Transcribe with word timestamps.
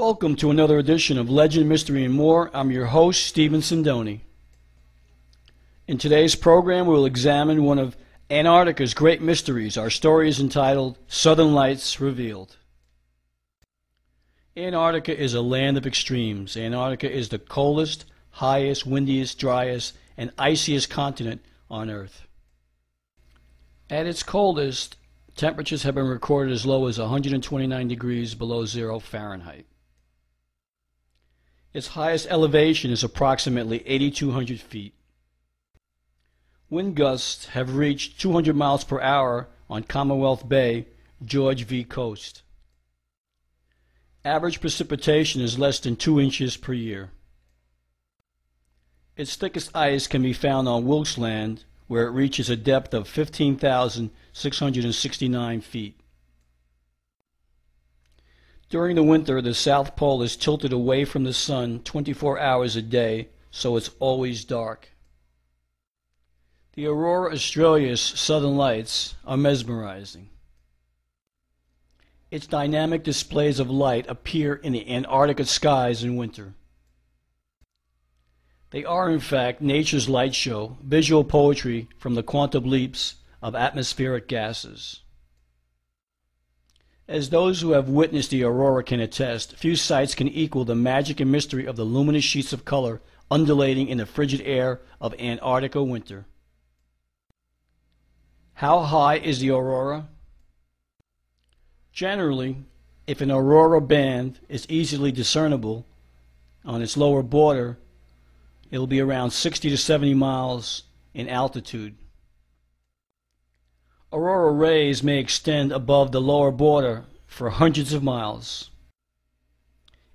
Welcome 0.00 0.34
to 0.36 0.50
another 0.50 0.78
edition 0.78 1.18
of 1.18 1.28
Legend, 1.28 1.68
Mystery, 1.68 2.06
and 2.06 2.14
More. 2.14 2.50
I'm 2.54 2.70
your 2.70 2.86
host, 2.86 3.26
Stephen 3.26 3.60
Sindoni. 3.60 4.20
In 5.86 5.98
today's 5.98 6.34
program, 6.34 6.86
we'll 6.86 7.04
examine 7.04 7.64
one 7.64 7.78
of 7.78 7.98
Antarctica's 8.30 8.94
great 8.94 9.20
mysteries. 9.20 9.76
Our 9.76 9.90
story 9.90 10.30
is 10.30 10.40
entitled 10.40 10.96
Southern 11.06 11.52
Lights 11.52 12.00
Revealed. 12.00 12.56
Antarctica 14.56 15.14
is 15.14 15.34
a 15.34 15.42
land 15.42 15.76
of 15.76 15.86
extremes. 15.86 16.56
Antarctica 16.56 17.14
is 17.14 17.28
the 17.28 17.38
coldest, 17.38 18.06
highest, 18.30 18.86
windiest, 18.86 19.38
driest, 19.38 19.98
and 20.16 20.32
iciest 20.38 20.88
continent 20.88 21.42
on 21.68 21.90
Earth. 21.90 22.26
At 23.90 24.06
its 24.06 24.22
coldest, 24.22 24.96
temperatures 25.36 25.82
have 25.82 25.94
been 25.94 26.08
recorded 26.08 26.54
as 26.54 26.64
low 26.64 26.86
as 26.86 26.98
129 26.98 27.86
degrees 27.86 28.34
below 28.34 28.64
zero 28.64 28.98
Fahrenheit. 28.98 29.66
Its 31.72 31.88
highest 31.88 32.26
elevation 32.28 32.90
is 32.90 33.04
approximately 33.04 33.86
8,200 33.86 34.60
feet. 34.60 34.94
Wind 36.68 36.96
gusts 36.96 37.46
have 37.46 37.76
reached 37.76 38.20
200 38.20 38.54
miles 38.56 38.84
per 38.84 39.00
hour 39.00 39.48
on 39.68 39.84
Commonwealth 39.84 40.48
Bay, 40.48 40.86
George 41.24 41.64
V. 41.64 41.84
Coast. 41.84 42.42
Average 44.24 44.60
precipitation 44.60 45.40
is 45.40 45.58
less 45.58 45.80
than 45.80 45.96
2 45.96 46.20
inches 46.20 46.56
per 46.56 46.72
year. 46.72 47.10
Its 49.16 49.34
thickest 49.36 49.74
ice 49.76 50.06
can 50.06 50.22
be 50.22 50.32
found 50.32 50.68
on 50.68 50.86
Wilkes 50.86 51.18
Land, 51.18 51.64
where 51.86 52.06
it 52.06 52.12
reaches 52.12 52.50
a 52.50 52.56
depth 52.56 52.94
of 52.94 53.08
15,669 53.08 55.60
feet. 55.60 56.00
During 58.70 58.94
the 58.94 59.02
winter, 59.02 59.42
the 59.42 59.52
South 59.52 59.96
Pole 59.96 60.22
is 60.22 60.36
tilted 60.36 60.72
away 60.72 61.04
from 61.04 61.24
the 61.24 61.32
sun 61.32 61.80
24 61.80 62.38
hours 62.38 62.76
a 62.76 62.82
day, 62.82 63.30
so 63.50 63.76
it's 63.76 63.90
always 63.98 64.44
dark. 64.44 64.90
The 66.74 66.86
aurora 66.86 67.32
australis 67.32 68.00
southern 68.00 68.56
lights 68.56 69.16
are 69.26 69.36
mesmerizing. 69.36 70.30
Its 72.30 72.46
dynamic 72.46 73.02
displays 73.02 73.58
of 73.58 73.68
light 73.68 74.06
appear 74.08 74.54
in 74.54 74.72
the 74.72 74.88
Antarctica 74.88 75.46
skies 75.46 76.04
in 76.04 76.14
winter. 76.14 76.54
They 78.70 78.84
are, 78.84 79.10
in 79.10 79.18
fact, 79.18 79.60
nature's 79.60 80.08
light 80.08 80.36
show, 80.36 80.78
visual 80.80 81.24
poetry 81.24 81.88
from 81.98 82.14
the 82.14 82.22
quantum 82.22 82.70
leaps 82.70 83.16
of 83.42 83.56
atmospheric 83.56 84.28
gases. 84.28 85.00
As 87.10 87.30
those 87.30 87.60
who 87.60 87.72
have 87.72 87.88
witnessed 87.88 88.30
the 88.30 88.44
aurora 88.44 88.84
can 88.84 89.00
attest, 89.00 89.56
few 89.56 89.74
sights 89.74 90.14
can 90.14 90.28
equal 90.28 90.64
the 90.64 90.76
magic 90.76 91.18
and 91.18 91.32
mystery 91.32 91.66
of 91.66 91.74
the 91.74 91.82
luminous 91.82 92.22
sheets 92.22 92.52
of 92.52 92.64
color 92.64 93.00
undulating 93.28 93.88
in 93.88 93.98
the 93.98 94.06
frigid 94.06 94.40
air 94.42 94.80
of 95.00 95.12
Antarctica 95.18 95.82
winter. 95.82 96.26
How 98.52 98.82
high 98.82 99.16
is 99.16 99.40
the 99.40 99.50
aurora? 99.50 100.06
Generally, 101.92 102.58
if 103.08 103.20
an 103.20 103.32
aurora 103.32 103.80
band 103.80 104.38
is 104.48 104.64
easily 104.68 105.10
discernible 105.10 105.86
on 106.64 106.80
its 106.80 106.96
lower 106.96 107.24
border, 107.24 107.76
it 108.70 108.78
will 108.78 108.86
be 108.86 109.00
around 109.00 109.32
60 109.32 109.68
to 109.68 109.76
70 109.76 110.14
miles 110.14 110.84
in 111.12 111.28
altitude. 111.28 111.96
Aurora 114.12 114.50
rays 114.52 115.04
may 115.04 115.18
extend 115.18 115.70
above 115.70 116.10
the 116.10 116.20
lower 116.20 116.50
border 116.50 117.04
for 117.28 117.50
hundreds 117.50 117.92
of 117.92 118.02
miles. 118.02 118.70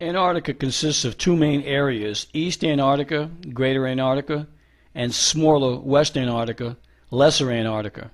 Antarctica 0.00 0.52
consists 0.54 1.04
of 1.04 1.16
two 1.16 1.36
main 1.36 1.62
areas, 1.62 2.26
East 2.32 2.64
Antarctica, 2.64 3.30
Greater 3.54 3.86
Antarctica, 3.86 4.48
and 4.94 5.14
smaller 5.14 5.78
West 5.78 6.16
Antarctica, 6.16 6.76
Lesser 7.12 7.50
Antarctica. 7.50 8.10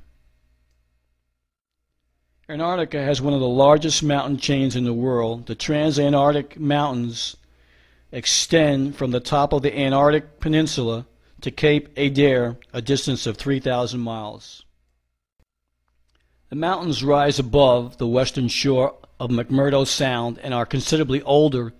Antarctica 2.48 3.02
has 3.02 3.22
one 3.22 3.32
of 3.32 3.40
the 3.40 3.48
largest 3.48 4.02
mountain 4.02 4.36
chains 4.36 4.76
in 4.76 4.84
the 4.84 4.92
world. 4.92 5.46
The 5.46 5.56
Transantarctic 5.56 6.58
Mountains 6.58 7.36
extend 8.12 8.94
from 8.94 9.10
the 9.10 9.20
top 9.20 9.54
of 9.54 9.62
the 9.62 9.76
Antarctic 9.76 10.38
Peninsula 10.38 11.06
to 11.40 11.50
Cape 11.50 11.94
Adare, 11.96 12.58
a 12.74 12.82
distance 12.82 13.26
of 13.26 13.38
3,000 13.38 13.98
miles. 13.98 14.64
The 16.52 16.56
mountains 16.56 17.02
rise 17.02 17.38
above 17.38 17.96
the 17.96 18.06
western 18.06 18.46
shore 18.46 18.96
of 19.18 19.30
McMurdo 19.30 19.86
Sound 19.86 20.38
and 20.40 20.52
are 20.52 20.66
considerably 20.66 21.22
older 21.22 21.72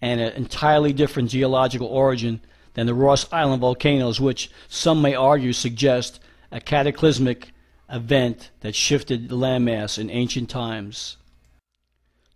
and 0.00 0.20
an 0.20 0.32
entirely 0.32 0.92
different 0.92 1.30
geological 1.30 1.86
origin 1.86 2.40
than 2.74 2.88
the 2.88 2.94
Ross 2.94 3.32
Island 3.32 3.60
volcanoes, 3.60 4.20
which 4.20 4.50
some 4.66 5.00
may 5.00 5.14
argue 5.14 5.52
suggest 5.52 6.18
a 6.50 6.60
cataclysmic 6.60 7.52
event 7.88 8.50
that 8.58 8.74
shifted 8.74 9.28
the 9.28 9.36
landmass 9.36 10.00
in 10.00 10.10
ancient 10.10 10.50
times. 10.50 11.16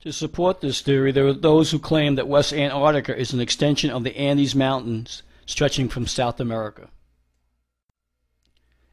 To 0.02 0.12
support 0.12 0.60
this 0.60 0.80
theory, 0.80 1.10
there 1.10 1.26
are 1.26 1.32
those 1.32 1.72
who 1.72 1.80
claim 1.80 2.14
that 2.14 2.28
West 2.28 2.52
Antarctica 2.52 3.18
is 3.18 3.32
an 3.32 3.40
extension 3.40 3.90
of 3.90 4.04
the 4.04 4.16
Andes 4.16 4.54
Mountains 4.54 5.24
stretching 5.46 5.88
from 5.88 6.06
South 6.06 6.38
America. 6.38 6.90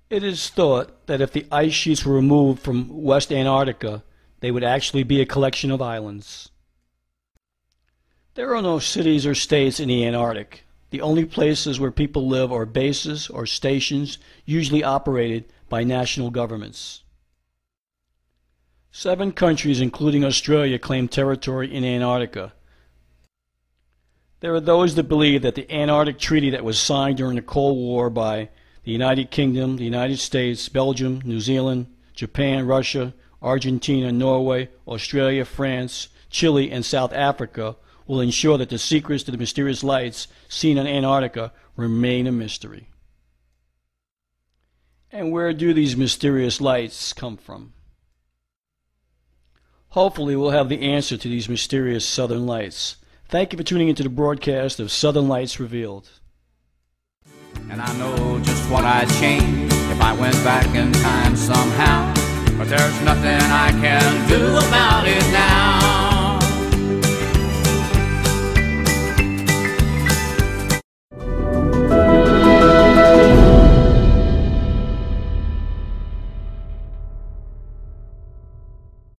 It 0.09 0.24
is 0.24 0.50
thought 0.50 1.08
that 1.08 1.22
if 1.22 1.31
the 1.31 1.47
ice 1.52 1.74
sheets 1.74 2.06
were 2.06 2.14
removed 2.14 2.62
from 2.62 3.03
West 3.03 3.31
Antarctica, 3.31 4.03
they 4.41 4.52
would 4.52 4.64
actually 4.64 5.03
be 5.03 5.22
a 5.22 5.25
collection 5.25 5.72
of 5.72 5.81
islands. 5.81 6.50
There 8.36 8.56
are 8.56 8.62
no 8.62 8.80
cities 8.80 9.25
or 9.25 9.36
states 9.36 9.80
in 9.80 9.88
the 9.88 10.06
Antarctic. 10.06 10.66
The 10.90 11.02
only 11.02 11.25
places 11.25 11.80
where 11.80 11.92
people 11.92 12.28
live 12.28 12.52
are 12.52 12.66
bases 12.66 13.28
or 13.30 13.46
stations, 13.46 14.18
usually 14.46 14.84
operated 14.84 15.46
by 15.69 15.84
national 15.84 16.30
governments. 16.30 17.03
Seven 18.92 19.31
countries, 19.31 19.81
including 19.81 20.24
Australia, 20.24 20.78
claim 20.78 21.08
territory 21.08 21.74
in 21.74 21.84
Antarctica. 21.84 22.53
There 24.40 24.53
are 24.53 24.59
those 24.59 24.94
that 24.96 25.03
believe 25.03 25.42
that 25.42 25.56
the 25.56 25.72
Antarctic 25.72 26.19
Treaty 26.19 26.52
that 26.52 26.63
was 26.63 26.80
signed 26.80 27.18
during 27.18 27.36
the 27.36 27.42
Cold 27.42 27.78
War 27.78 28.09
by 28.09 28.50
the 28.83 28.91
United 28.91 29.31
Kingdom, 29.31 29.77
the 29.77 29.83
United 29.83 30.17
States, 30.17 30.67
Belgium, 30.69 31.21
New 31.23 31.39
Zealand, 31.39 31.88
Japan, 32.13 32.66
Russia, 32.66 33.13
Argentina, 33.41 34.11
Norway, 34.11 34.69
Australia, 34.88 35.45
France, 35.45 36.09
Chile, 36.29 36.71
and 36.71 36.85
South 36.85 37.13
Africa 37.13 37.75
will 38.07 38.19
ensure 38.19 38.57
that 38.57 38.69
the 38.69 38.77
secrets 38.77 39.23
to 39.23 39.31
the 39.31 39.38
mysterious 39.38 39.83
lights 39.83 40.27
seen 40.49 40.77
on 40.77 40.88
Antarctica 40.88 41.51
remain 41.75 42.27
a 42.27 42.31
mystery. 42.31 42.89
And 45.11 45.31
where 45.31 45.53
do 45.53 45.74
these 45.74 45.95
mysterious 45.95 46.59
lights 46.59 47.13
come 47.13 47.38
from? 47.38 47.74
Hopefully, 49.89 50.36
we'll 50.36 50.50
have 50.50 50.69
the 50.69 50.81
answer 50.81 51.18
to 51.18 51.27
these 51.29 51.47
mysterious 51.47 52.03
southern 52.03 52.47
lights. 52.47 52.97
Thank 53.29 53.53
you 53.53 53.57
for 53.57 53.63
tuning 53.63 53.89
into 53.89 54.03
the 54.03 54.09
broadcast 54.09 54.79
of 54.79 54.91
Southern 54.91 55.27
Lights 55.27 55.59
Revealed. 55.59 56.09
And 57.69 57.81
I 57.81 57.98
know 57.98 58.39
just 58.39 58.69
what 58.69 58.83
I'd 58.86 59.10
change 59.19 59.71
if 59.74 60.01
I 60.01 60.13
went 60.13 60.36
back 60.44 60.68
in 60.75 60.92
time 60.92 61.36
somehow. 61.36 62.13
But 62.57 62.69
there's 62.69 63.01
nothing 63.01 63.42
I 63.51 63.71
can 63.71 64.30
do 64.30 64.57
about 64.57 65.07
it 65.07 65.24
now. 65.31 65.93